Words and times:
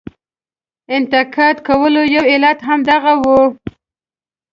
انتقاد 0.97 1.55
کولو 1.67 2.01
یو 2.15 2.23
علت 2.33 2.59
هم 2.67 2.79
دغه 2.91 3.13
وي. 3.23 3.41